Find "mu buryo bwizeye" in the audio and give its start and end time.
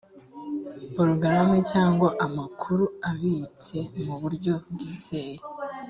4.03-5.39